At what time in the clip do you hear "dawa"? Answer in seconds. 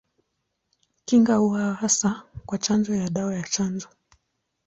3.09-3.35